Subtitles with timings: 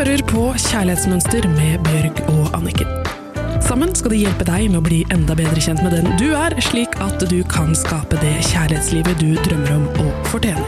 [0.00, 2.88] hører på Kjærlighetsmønster med Bjørg og Anniken.
[3.60, 6.54] Sammen skal de hjelpe deg med å bli enda bedre kjent med den du er,
[6.64, 10.64] slik at du kan skape det kjærlighetslivet du drømmer om og fortjener.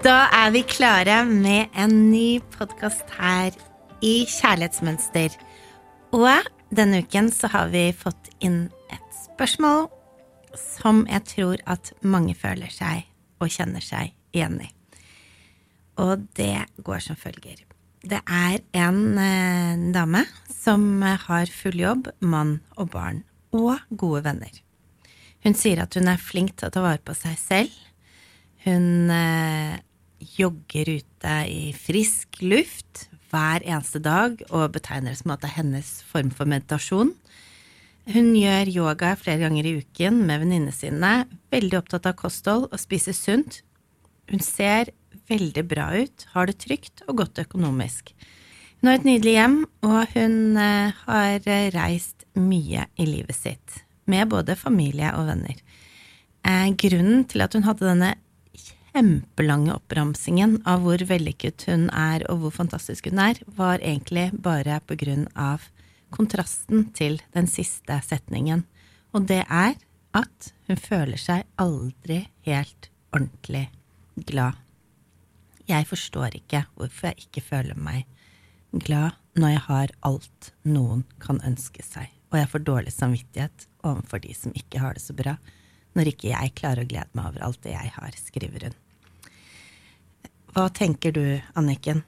[0.00, 3.52] Da er vi klare med en ny podkast her
[4.00, 5.36] i Kjærlighetsmønster.
[6.14, 6.30] Og
[6.74, 9.86] denne uken så har vi fått inn et spørsmål
[10.58, 13.06] som jeg tror at mange føler seg
[13.42, 14.70] og kjenner seg igjen i.
[16.02, 17.62] Og det går som følger.
[18.04, 23.22] Det er en eh, dame som har full jobb, mann og barn,
[23.54, 24.52] og gode venner.
[25.44, 27.72] Hun sier at hun er flink til å ta vare på seg selv.
[28.66, 29.78] Hun eh,
[30.36, 35.58] jogger ute i frisk luft hver eneste dag og betegner det som at det er
[35.58, 37.12] hennes form for meditasjon.
[38.14, 41.12] Hun gjør yoga flere ganger i uken med venninnene sine,
[41.54, 43.62] veldig opptatt av kosthold og spiser sunt.
[44.30, 44.92] Hun ser
[45.30, 48.12] veldig bra ut, har det trygt og godt økonomisk.
[48.80, 49.56] Hun har et nydelig hjem,
[49.88, 55.62] og hun eh, har reist mye i livet sitt, med både familie og venner.
[56.44, 58.12] Eh, grunnen til at hun hadde denne
[58.94, 64.78] kjempelange oppramsingen av hvor vellykket hun er og hvor fantastisk hun er, var egentlig bare
[64.86, 65.66] på grunn av
[66.14, 68.62] kontrasten til den siste setningen.
[69.10, 69.74] Og det er
[70.14, 73.66] at hun føler seg aldri helt ordentlig
[74.30, 74.60] glad.
[75.66, 78.04] Jeg forstår ikke hvorfor jeg ikke føler meg
[78.70, 84.22] glad når jeg har alt noen kan ønske seg, og jeg får dårlig samvittighet overfor
[84.22, 85.34] de som ikke har det så bra,
[85.98, 88.83] når ikke jeg klarer å glede meg over alt det jeg har, skriver hun.
[90.54, 91.24] Hva tenker du,
[91.58, 92.04] Anniken?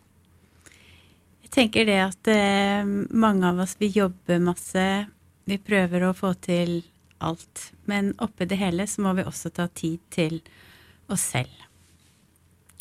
[1.42, 4.84] Jeg tenker det at eh, mange av oss vi jobber masse,
[5.46, 6.78] vi prøver å få til
[7.18, 7.72] alt.
[7.90, 10.40] Men oppi det hele så må vi også ta tid til
[11.10, 11.66] oss selv.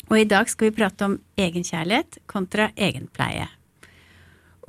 [0.06, 3.48] Og i dag skal vi prate om egenkjærlighet kontra egenpleie.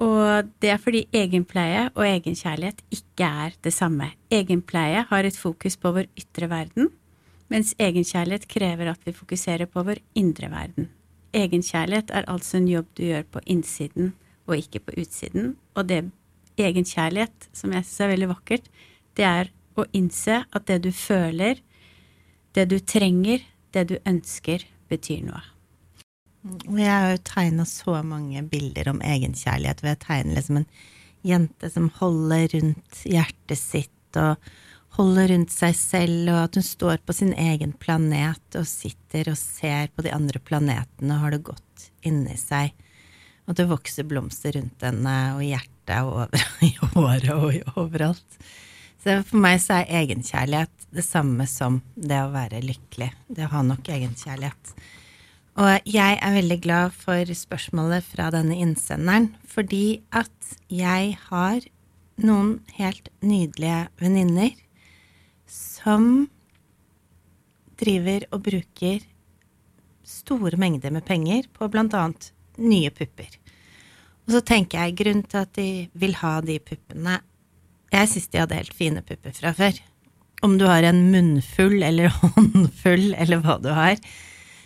[0.01, 4.11] Og det er fordi egenpleie og egenkjærlighet ikke er det samme.
[4.33, 6.91] Egenpleie har et fokus på vår ytre verden,
[7.49, 10.89] mens egenkjærlighet krever at vi fokuserer på vår indre verden.
[11.37, 14.13] Egenkjærlighet er altså en jobb du gjør på innsiden
[14.47, 15.55] og ikke på utsiden.
[15.77, 16.07] Og det
[16.57, 18.69] egenkjærlighet, som jeg syns er veldig vakkert,
[19.17, 21.61] det er å innse at det du føler,
[22.57, 23.43] det du trenger,
[23.75, 25.43] det du ønsker, betyr noe.
[26.77, 30.69] Jeg har jo tegna så mange bilder om egenkjærlighet, ved å tegne liksom en
[31.27, 34.39] jente som holder rundt hjertet sitt og
[34.97, 39.39] holder rundt seg selv, og at hun står på sin egen planet og sitter og
[39.39, 42.73] ser på de andre planetene og har det godt inni seg.
[43.47, 48.39] Og det vokser blomster rundt henne og i hjertet og over, i håret og overalt.
[49.03, 53.11] Så for meg så er egenkjærlighet det samme som det å være lykkelig.
[53.29, 54.73] Det å ha nok egenkjærlighet.
[55.57, 61.65] Og jeg er veldig glad for spørsmålet fra denne innsenderen, fordi at jeg har
[62.21, 64.53] noen helt nydelige venninner
[65.47, 66.27] som
[67.77, 69.03] driver og bruker
[70.07, 72.05] store mengder med penger på bl.a.
[72.57, 73.29] nye pupper.
[74.27, 77.21] Og så tenker jeg grunnen til at de vil ha de puppene
[77.93, 79.77] Jeg syns de hadde helt fine pupper fra før.
[80.43, 83.95] Om du har en munnfull eller håndfull eller hva du har,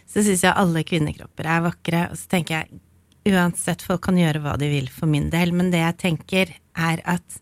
[0.09, 2.07] så syns jeg alle kvinnekropper er vakre.
[2.09, 5.69] Og så tenker jeg uansett, folk kan gjøre hva de vil for min del, men
[5.71, 7.37] det jeg tenker, er at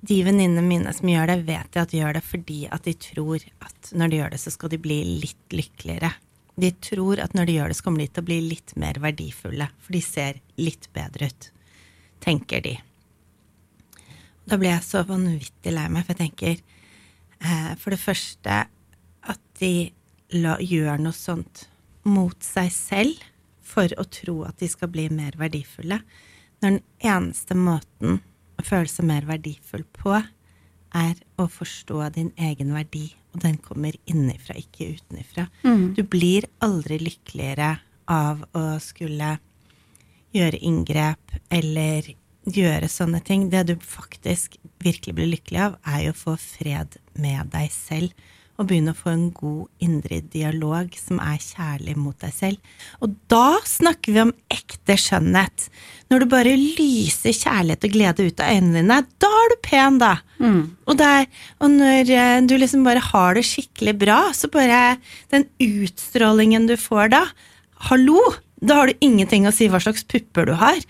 [0.00, 2.94] de venninnene mine som gjør det, vet jeg at de gjør det fordi at de
[3.02, 6.12] tror at når de gjør det, så skal de bli litt lykkeligere.
[6.58, 8.98] De tror at når de gjør det, så kommer de til å bli litt mer
[9.02, 11.48] verdifulle, for de ser litt bedre ut,
[12.22, 12.74] tenker de.
[14.48, 18.62] Da blir jeg så vanvittig lei meg, for jeg tenker eh, for det første
[19.28, 19.72] at de
[20.38, 21.66] la, gjør noe sånt
[22.08, 23.26] mot seg selv
[23.68, 26.00] for å tro at de skal bli mer verdifulle,
[26.62, 28.22] når den eneste måten
[28.58, 30.18] å føle seg mer verdifull på,
[30.96, 35.48] er å forstå din egen verdi, og den kommer innenfra, ikke utenifra.
[35.64, 35.92] Mm.
[35.96, 37.74] Du blir aldri lykkeligere
[38.08, 39.36] av å skulle
[40.34, 42.14] gjøre inngrep eller
[42.48, 43.48] gjøre sånne ting.
[43.52, 48.28] Det du faktisk virkelig blir lykkelig av, er jo å få fred med deg selv
[48.58, 52.72] og begynne å få en god indre dialog som er kjærlig mot deg selv.
[52.98, 55.68] Og da snakker vi om ekte skjønnhet.
[56.10, 60.00] Når du bare lyser kjærlighet og glede ut av øynene dine, da er du pen,
[60.02, 60.12] da.
[60.42, 60.62] Mm.
[60.88, 61.28] Og, der,
[61.60, 64.98] og, når eh, du liksom bare har det skikkelig bra, så bare
[65.34, 67.22] den utstrålingen du får da,
[67.88, 68.18] hallo,
[68.58, 70.82] da har du ingenting å si hva slags pupper du har.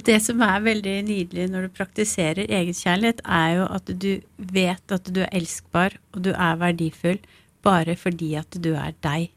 [0.00, 4.08] Og det som er veldig nydelig når du praktiserer egenkjærlighet, er jo at du
[4.48, 7.18] vet at du er elskbar, og du er verdifull
[7.60, 9.28] bare fordi at du er deg.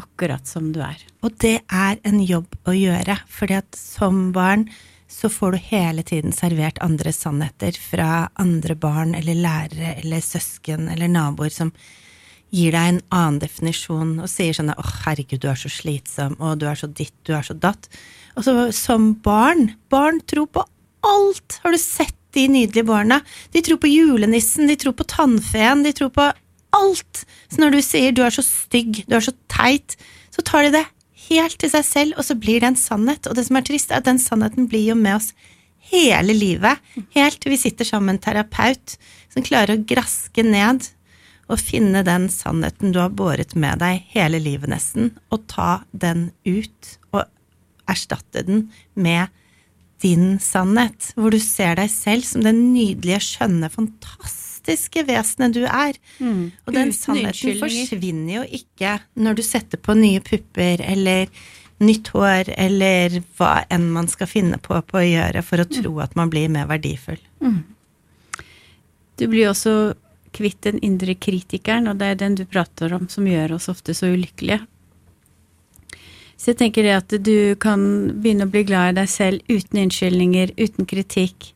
[0.00, 0.96] Akkurat som du er.
[1.20, 4.64] Og det er en jobb å gjøre, fordi at som barn
[5.06, 10.88] så får du hele tiden servert andre sannheter fra andre barn eller lærere eller søsken
[10.96, 11.70] eller naboer som
[12.54, 16.58] gir deg en annen definisjon og sier sånn 'Å, herregud, du er så slitsom', og
[16.58, 17.88] 'du er så ditt, du er så datt'.
[18.36, 20.64] Og så som barn Barn tror på
[21.02, 21.60] alt!
[21.62, 23.22] Har du sett de nydelige barna?
[23.52, 26.32] De tror på julenissen, de tror på tannfeen, de tror på
[26.74, 27.24] alt!
[27.50, 29.96] Så når du sier 'du er så stygg', 'du er så teit',
[30.30, 30.86] så tar de det
[31.30, 33.26] helt til seg selv, og så blir det en sannhet.
[33.26, 35.32] Og det som er trist, er at den sannheten blir jo med oss
[35.90, 36.80] hele livet.
[37.14, 38.96] Helt til vi sitter sammen med en terapeut
[39.32, 40.88] som klarer å graske ned
[41.50, 46.30] og finne den sannheten du har båret med deg hele livet nesten, og ta den
[46.46, 47.24] ut og
[47.90, 49.32] erstatte den med
[50.04, 55.96] din sannhet, hvor du ser deg selv som den nydelige, skjønne, fantastiske vesenet du er.
[56.18, 56.52] Mm.
[56.66, 61.30] Og den sannheten forsvinner jo ikke når du setter på nye pupper eller
[61.84, 65.96] nytt hår eller hva enn man skal finne på på å gjøre for å tro
[66.04, 67.20] at man blir mer verdifull.
[69.18, 69.94] Du blir også
[70.34, 73.94] kvitt den indre kritikeren, og det er den du prater om som gjør oss ofte
[73.96, 74.62] så ulykkelige.
[76.36, 77.80] Så jeg tenker det at du kan
[78.20, 81.52] begynne å bli glad i deg selv uten unnskyldninger, uten kritikk.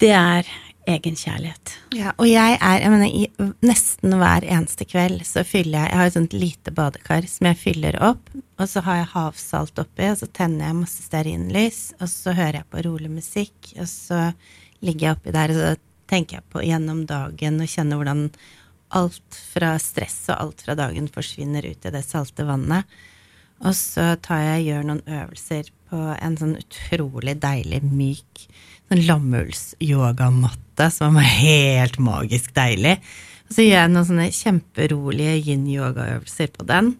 [0.00, 0.48] Det er
[0.88, 1.74] egenkjærlighet.
[1.94, 6.08] Ja, og jeg er jeg mener, Nesten hver eneste kveld så fyller jeg Jeg har
[6.08, 10.18] et sånt lite badekar som jeg fyller opp, og så har jeg havsalt oppi, og
[10.20, 14.30] så tenner jeg masse stearinlys, og så hører jeg på rolig musikk, og så
[14.80, 18.26] ligger jeg oppi der, og så tenker jeg på gjennom dagen og kjenner hvordan
[18.98, 22.88] alt fra stress og alt fra dagen forsvinner ut i det salte vannet.
[23.60, 28.46] Og så tar jeg gjør noen øvelser på en sånn utrolig deilig, myk
[28.90, 32.96] sånn lammullsyogamatte som er helt magisk deilig.
[33.46, 36.94] Og så gjør jeg noen sånne kjemperolige yin-yogaøvelser på den.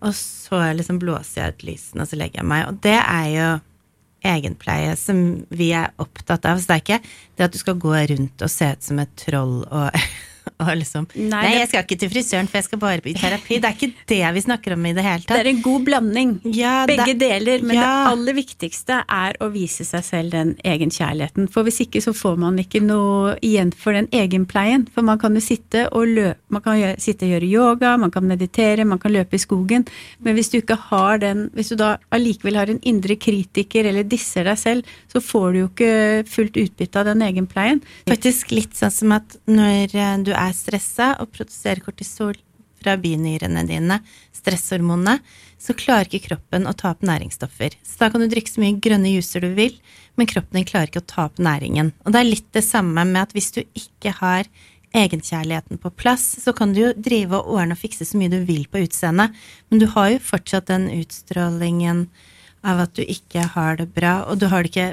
[0.00, 2.66] Og så liksom blåser jeg ut lysene, og så legger jeg meg.
[2.70, 3.48] Og det er jo
[4.26, 6.60] egenpleie som vi er opptatt av.
[6.60, 7.00] Så det er ikke
[7.38, 10.02] det at du skal gå rundt og se ut som et troll og,
[10.62, 13.58] og liksom Nei, Nei, jeg skal ikke til frisøren, for jeg skal bare i terapi.
[13.60, 15.36] Det er ikke det vi snakker om i det hele tatt.
[15.36, 16.32] Det er en god blanding.
[16.56, 17.82] Ja, Begge det- deler, men ja.
[17.82, 21.48] det aller viktigste er å vise seg selv den egenkjærligheten.
[21.52, 24.86] For hvis ikke så får man ikke noe igjen for den egenpleien.
[24.94, 28.12] For man kan jo sitte og løpe, man kan gjøre, sitte og gjøre yoga, man
[28.14, 29.86] kan meditere, man kan løpe i skogen.
[30.20, 34.06] Men hvis du ikke har den, hvis du da allikevel har en indre kritiker eller
[34.08, 35.92] disser deg selv, så får du jo ikke
[36.30, 37.82] fullt utbytte av den egenpleien.
[38.08, 42.38] Faktisk litt sånn som at når eh, du er stressa og produserer kortisol
[42.80, 43.98] fra binyrene dine,
[44.32, 45.18] stresshormonene,
[45.60, 47.76] så klarer ikke kroppen å ta opp næringsstoffer.
[47.84, 49.76] Så da kan du drikke så mye grønne juicer du vil,
[50.16, 51.92] men kroppen din klarer ikke å ta opp næringen.
[52.06, 54.48] Og det er litt det samme med at hvis du ikke har
[54.96, 58.40] egenkjærligheten på plass, så kan du jo drive og ordne og fikse så mye du
[58.48, 59.36] vil på utseendet,
[59.70, 62.08] men du har jo fortsatt den utstrålingen
[62.66, 64.88] av at du ikke har det bra, og du har det ikke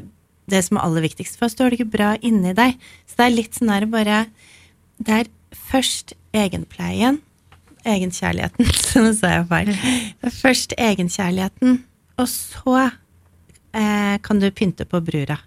[0.47, 2.77] det som er aller viktigst for oss, du har det ikke bra inni deg.
[3.07, 4.21] Så det er litt sånn her bare
[4.97, 5.31] Det er
[5.69, 7.21] først egenpleien,
[7.87, 9.73] egenkjærligheten, så nå sa jeg feil.
[9.73, 11.83] Det er først egenkjærligheten,
[12.17, 15.39] og så eh, kan du pynte på brura.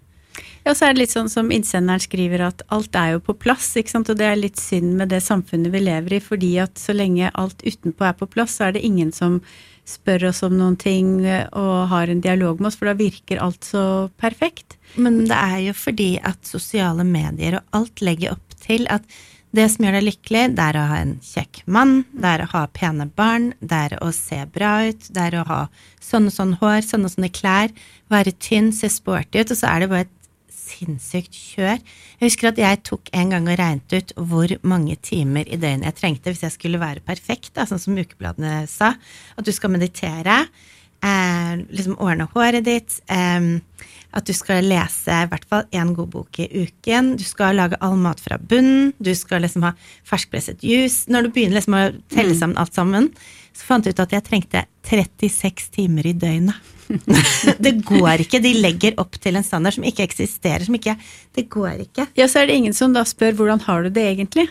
[0.60, 3.70] Ja, så er det litt sånn som innsenderen skriver at alt er jo på plass,
[3.80, 4.10] ikke sant.
[4.12, 7.32] Og det er litt synd med det samfunnet vi lever i, fordi at så lenge
[7.40, 9.40] alt utenpå er på plass, så er det ingen som
[9.88, 13.40] spør oss om noen ting eh, og har en dialog med oss, for da virker
[13.42, 13.82] alt så
[14.20, 14.76] perfekt.
[15.00, 19.06] Men det er jo fordi at sosiale medier og alt legger opp til at
[19.56, 22.50] det som gjør deg lykkelig, det er å ha en kjekk mann, det er å
[22.52, 25.60] ha pene barn, det er å se bra ut, det er å ha
[26.04, 27.74] sånn og sånn hår, sånne og sånne klær,
[28.12, 30.16] være tynn, se sporty ut, og så er det bare et
[30.70, 31.80] sinnssykt kjør.
[32.20, 35.88] Jeg husker at jeg tok en gang og regnet ut hvor mange timer i døgnet
[35.88, 38.94] jeg trengte hvis jeg skulle være perfekt, da, sånn som ukebladene sa.
[39.34, 40.44] At du skal meditere,
[41.02, 43.58] eh, liksom ordne håret ditt, eh,
[44.16, 47.78] at du skal lese i hvert fall én god bok i uken, du skal lage
[47.84, 49.74] all mat fra bunnen, du skal liksom ha
[50.08, 51.06] ferskpresset juice.
[51.10, 53.10] Når du begynner liksom å telle sammen alt sammen,
[53.54, 56.76] så fant jeg ut at jeg trengte 36 timer i døgnet.
[57.64, 58.40] det går ikke.
[58.42, 60.64] De legger opp til en standard som ikke eksisterer.
[60.66, 60.96] Som ikke,
[61.36, 62.08] det går ikke.
[62.18, 64.48] Ja, så er det ingen som da spør hvordan har du det egentlig?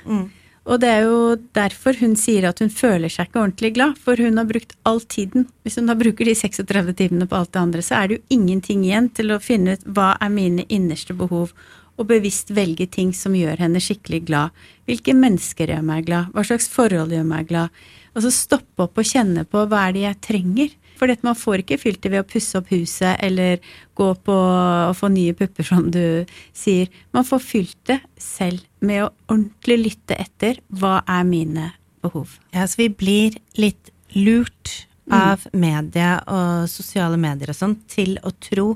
[0.70, 4.20] Og det er jo derfor hun sier at hun føler seg ikke ordentlig glad, for
[4.22, 5.48] hun har brukt all tiden.
[5.66, 8.38] Hvis hun da bruker de 36 timene på alt det andre, så er det jo
[8.38, 11.56] ingenting igjen til å finne ut hva er mine innerste behov,
[12.00, 14.54] og bevisst velge ting som gjør henne skikkelig glad.
[14.88, 16.30] Hvilke mennesker gjør meg glad?
[16.36, 17.74] Hva slags forhold gjør meg glad?
[18.14, 20.78] Og så stoppe opp og kjenne på hva er det jeg trenger?
[21.00, 23.64] For man får ikke fylt det ved å pusse opp huset eller
[23.98, 26.26] gå på og få nye pupper, som du
[26.56, 26.92] sier.
[27.16, 31.72] Man får fylt det selv med å ordentlig lytte etter hva er mine
[32.04, 32.38] behov.
[32.56, 35.16] Ja, så vi blir litt lurt mm.
[35.16, 38.74] av media og sosiale medier og sånn til å tro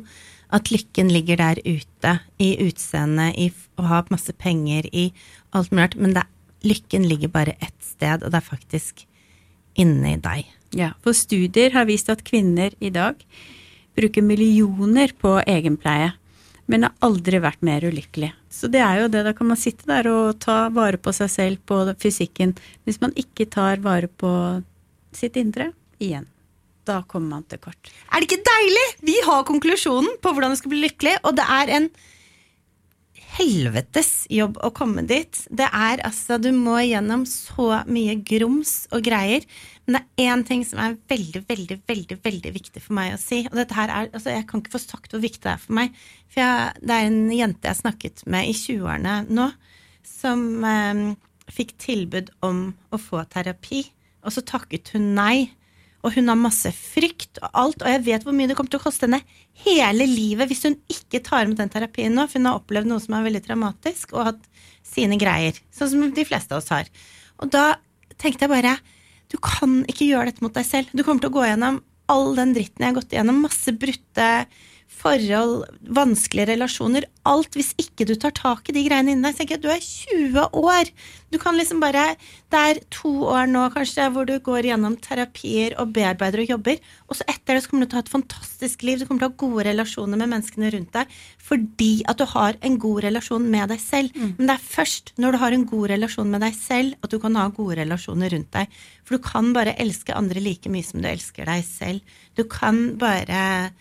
[0.54, 3.50] at lykken ligger der ute, i utseendet, i
[3.82, 5.08] å ha masse penger, i
[5.56, 5.96] alt mulig rart.
[5.98, 6.28] Men det,
[6.68, 9.08] lykken ligger bare ett sted, og det er faktisk
[9.82, 10.46] inni deg.
[10.74, 13.20] Ja, for studier har vist at kvinner i dag
[13.98, 16.12] bruker millioner på egenpleie,
[16.66, 18.32] men har aldri vært mer ulykkelig.
[18.50, 21.32] Så det er jo det, da kan man sitte der og ta vare på seg
[21.32, 22.56] selv, på fysikken,
[22.88, 24.34] hvis man ikke tar vare på
[25.14, 26.26] sitt indre igjen
[26.88, 27.92] da kommer man til kort.
[28.12, 28.88] Er det ikke deilig?
[29.08, 31.90] Vi har konklusjonen på hvordan du skal bli lykkelig, og det er en
[33.34, 35.40] helvetes jobb å komme dit.
[35.50, 39.46] Det er altså Du må gjennom så mye grums og greier.
[39.86, 43.22] Men det er én ting som er veldig, veldig, veldig veldig viktig for meg å
[43.22, 43.44] si.
[43.50, 45.78] Og dette her er, altså Jeg kan ikke få sagt hvor viktig det er for
[45.80, 45.98] meg.
[46.32, 49.50] For jeg, det er en jente jeg snakket med i 20-årene nå,
[50.08, 51.04] som eh,
[51.52, 53.84] fikk tilbud om å få terapi.
[54.24, 55.52] Og så takket hun nei
[56.04, 58.82] og hun har masse frykt og alt, og jeg vet hvor mye det kommer til
[58.82, 59.22] å koste henne
[59.64, 63.04] hele livet hvis hun ikke tar med den terapien nå, for hun har opplevd noe
[63.04, 64.44] som er veldig traumatisk, og hatt
[64.84, 66.92] sine greier, sånn som de fleste av oss har.
[67.40, 67.78] Og da
[68.20, 68.76] tenkte jeg bare
[69.32, 70.92] du kan ikke gjøre dette mot deg selv.
[70.94, 71.80] Du kommer til å gå gjennom
[72.12, 74.28] all den dritten jeg har gått igjennom, masse brutte
[74.94, 79.38] forhold, vanskelige relasjoner, alt hvis ikke du tar tak i de greiene inni deg.
[79.38, 80.92] Tenker jeg, Du er 20 år!
[81.34, 82.14] Du kan liksom bare
[82.54, 86.82] Det er to år nå kanskje hvor du går gjennom terapier og bearbeider og jobber,
[87.10, 89.00] og så etter det så kommer du til å ha et fantastisk liv.
[89.00, 92.60] Du kommer til å ha gode relasjoner med menneskene rundt deg fordi at du har
[92.62, 94.14] en god relasjon med deg selv.
[94.14, 94.36] Mm.
[94.38, 97.18] Men det er først når du har en god relasjon med deg selv, at du
[97.24, 98.78] kan ha gode relasjoner rundt deg.
[99.04, 102.16] For du kan bare elske andre like mye som du elsker deg selv.
[102.38, 103.74] Du kan bare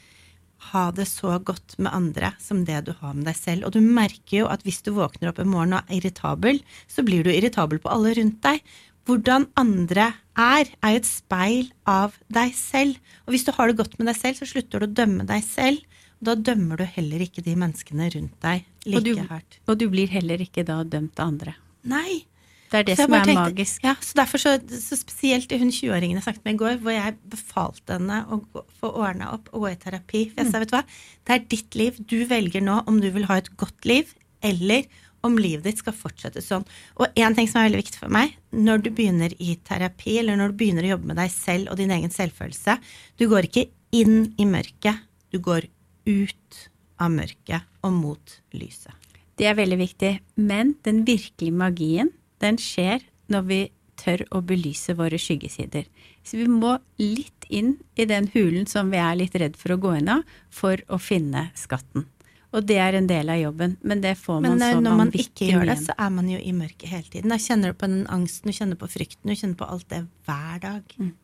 [0.70, 3.66] ha det så godt med andre som det du har med deg selv.
[3.66, 7.04] Og du merker jo at hvis du våkner opp en morgen og er irritabel, så
[7.06, 8.62] blir du irritabel på alle rundt deg.
[9.08, 13.00] Hvordan andre er, er jo et speil av deg selv.
[13.26, 15.42] Og hvis du har det godt med deg selv, så slutter du å dømme deg
[15.46, 15.82] selv.
[16.20, 19.58] Og da dømmer du heller ikke de menneskene rundt deg like og du, hardt.
[19.66, 21.56] Og du blir heller ikke da dømt av andre.
[21.90, 22.22] Nei.
[22.72, 23.84] Det er det som er tenkte, magisk.
[23.84, 27.16] Ja, så derfor så, så spesielt hun 20-åringen jeg snakket med i går, hvor jeg
[27.34, 30.22] befalte henne å gå, få ordna opp og gå i terapi.
[30.32, 30.64] For jeg sa, mm.
[30.64, 30.82] vet du hva,
[31.28, 32.02] det er ditt liv.
[32.08, 34.88] Du velger nå om du vil ha et godt liv, eller
[35.22, 36.64] om livet ditt skal fortsette sånn.
[36.98, 40.40] Og én ting som er veldig viktig for meg, når du begynner i terapi, eller
[40.40, 42.78] når du begynner å jobbe med deg selv og din egen selvfølelse,
[43.20, 43.68] du går ikke
[44.00, 45.68] inn i mørket, du går
[46.08, 46.64] ut
[47.02, 48.96] av mørket og mot lyset.
[49.38, 50.12] Det er veldig viktig.
[50.40, 52.10] Men den virkelige magien
[52.42, 53.60] den skjer når vi
[54.02, 55.86] tør å belyse våre skyggesider.
[56.26, 59.80] Så vi må litt inn i den hulen som vi er litt redd for å
[59.82, 62.08] gå inn av, for å finne skatten.
[62.52, 64.84] Og det er en del av jobben, men det får man så vanvittig mye Men
[64.84, 67.32] når man ikke gjør det, så er man jo i mørket hele tiden.
[67.32, 70.02] Da kjenner du på den angsten, du kjenner på frykten, du kjenner på alt det
[70.28, 70.96] hver dag.
[71.00, 71.14] Mm.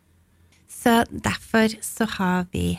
[0.72, 2.78] Så derfor så har vi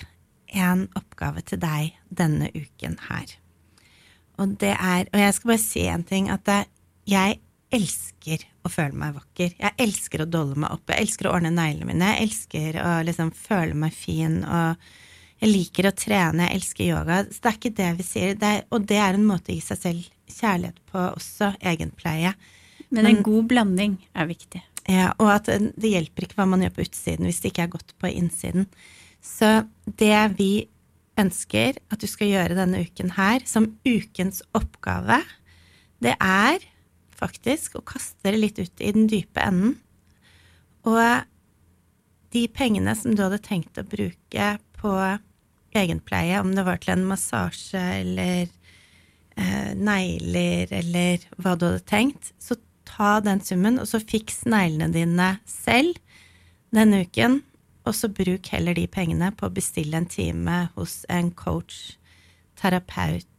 [0.58, 3.38] en oppgave til deg denne uken her.
[4.42, 6.50] Og det er Og jeg skal bare si en ting, at
[7.06, 7.40] jeg
[7.74, 9.54] elsker å føle meg vakker.
[9.60, 10.90] Jeg elsker å dolle meg opp.
[10.90, 12.14] Jeg elsker å ordne neglene mine.
[12.16, 14.40] Jeg elsker å liksom føle meg fin.
[14.44, 14.90] Og
[15.44, 16.48] jeg liker å trene.
[16.48, 17.20] Jeg elsker yoga.
[17.30, 18.40] Så det er ikke det vi sier.
[18.40, 20.10] Det er, og det er en måte å gi seg selv
[20.40, 21.54] kjærlighet på også.
[21.74, 22.34] Egenpleie.
[22.90, 24.64] Men en Men, god blanding er viktig.
[24.90, 27.76] Ja, og at det hjelper ikke hva man gjør på utsiden hvis det ikke er
[27.76, 28.66] godt på innsiden.
[29.22, 30.66] Så det vi
[31.20, 35.20] ønsker at du skal gjøre denne uken her, som ukens oppgave,
[36.02, 36.64] det er
[37.20, 39.76] faktisk, og kaster det litt ut i den dype enden.
[40.88, 41.26] Og
[42.34, 44.94] de pengene som du hadde tenkt å bruke på
[45.76, 48.48] egenpleie, om det var til en massasje eller
[49.36, 52.58] eh, negler eller hva du hadde tenkt, så
[52.90, 56.00] ta den summen, og så fiks neglene dine selv
[56.76, 57.42] denne uken.
[57.88, 61.96] Og så bruk heller de pengene på å bestille en time hos en coach,
[62.60, 63.30] terapeut,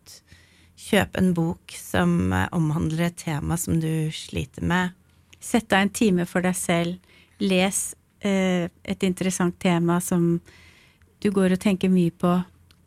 [0.80, 4.96] Kjøp en bok som eh, omhandler et tema som du sliter med.
[5.40, 7.12] Sett deg en time for deg selv.
[7.40, 7.80] Les
[8.24, 10.38] eh, et interessant tema som
[11.20, 12.32] du går og tenker mye på.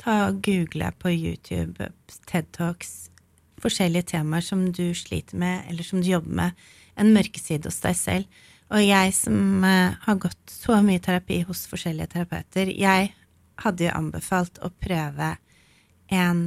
[0.02, 1.92] Ta og Google på YouTube,
[2.28, 3.12] TED Talks,
[3.64, 6.66] forskjellige temaer som du sliter med, eller som du jobber med.
[7.00, 8.42] En mørkeside hos deg selv.
[8.74, 13.14] Og jeg som eh, har gått så mye terapi hos forskjellige terapeuter, jeg
[13.62, 15.36] hadde jo anbefalt å prøve
[16.14, 16.44] en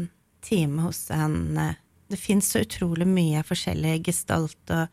[0.46, 4.86] time hos en eh, Det fins så utrolig mye forskjellig gestalt og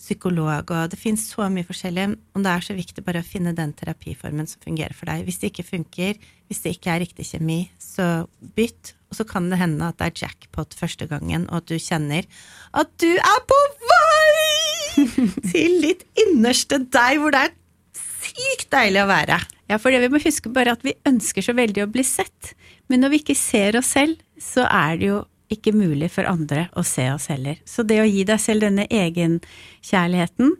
[0.00, 2.06] psykolog, og det fins så mye forskjellig.
[2.36, 5.24] Og det er så viktig bare å finne den terapiformen som fungerer for deg.
[5.24, 8.26] Hvis det ikke funker, hvis det ikke er riktig kjemi, så
[8.56, 8.94] bytt.
[9.10, 12.28] Og så kan det hende at det er jackpot første gangen, og at du kjenner
[12.76, 15.06] at du er på vei
[15.50, 17.56] til ditt innerste deg, hvor det er
[17.96, 19.40] sykt deilig å være.
[19.70, 22.54] Ja, for det vi må huske bare at vi ønsker så veldig å bli sett.
[22.90, 25.20] Men når vi ikke ser oss selv, så er det jo
[25.50, 27.58] ikke mulig for andre å se oss heller.
[27.66, 30.52] Så det å gi deg selv denne egenkjærligheten,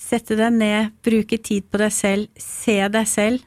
[0.00, 3.44] sette deg ned, bruke tid på deg selv, se deg selv,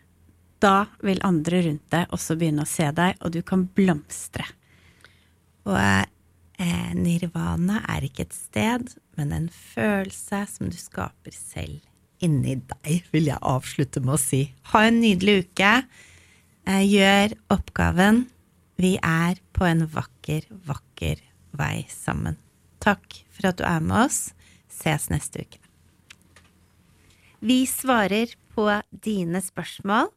[0.63, 4.45] da vil andre rundt deg også begynne å se deg, og du kan blomstre.
[5.67, 11.83] Og eh, nirvana er ikke et sted, men en følelse som du skaper selv
[12.23, 14.47] inni deg, vil jeg avslutte med å si.
[14.73, 15.73] Ha en nydelig uke.
[16.67, 18.25] Eh, gjør oppgaven.
[18.75, 21.21] Vi er på en vakker, vakker
[21.55, 22.35] vei sammen.
[22.83, 24.35] Takk for at du er med oss.
[24.67, 25.61] Ses neste uke.
[27.39, 30.09] Vi svarer på dine spørsmål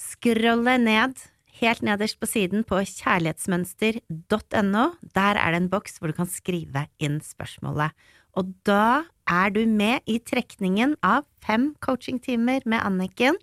[0.00, 1.12] Scrolle ned,
[1.60, 4.84] helt nederst på siden på kjærlighetsmønster.no.
[5.12, 7.90] Der er det en boks hvor du kan skrive inn spørsmålet.
[8.36, 13.36] Og da er du med i trekningen av fem coachingtimer med Anniken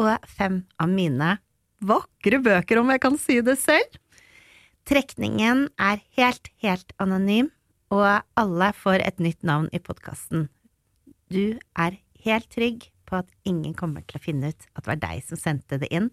[0.00, 1.36] og fem av mine
[1.84, 3.98] vakre bøker, om jeg kan si det selv.
[4.88, 7.50] Trekningen er helt, helt anonym,
[7.94, 10.48] og alle får et nytt navn i podkasten.
[11.32, 15.02] Du er helt trygg på at ingen kommer til å finne ut at det var
[15.02, 16.10] deg som sendte det inn,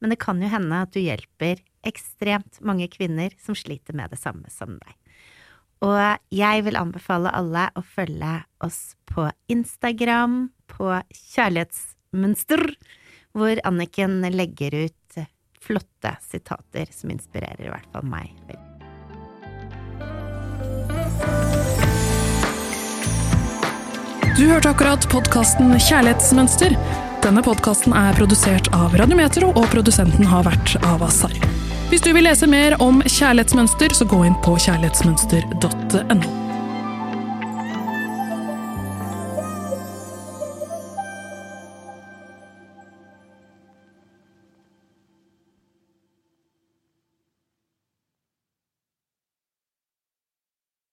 [0.00, 4.20] men det kan jo hende at du hjelper ekstremt mange kvinner som sliter med det
[4.20, 4.96] samme som deg.
[5.84, 6.00] Og
[6.34, 10.92] jeg vil anbefale alle å følge oss på Instagram, på
[11.32, 12.66] Kjærlighetsmønster,
[13.36, 14.96] hvor Anniken legger ut
[15.60, 18.32] flotte sitater som inspirerer i hvert fall meg.
[24.40, 26.72] Du hørte akkurat podkasten Kjærlighetsmønster.
[27.20, 31.34] Denne podkasten er produsert av Radiometro, og produsenten har vært Avasar.
[31.92, 36.39] Hvis du vil lese mer om kjærlighetsmønster, så gå inn på kjærlighetsmønster.no.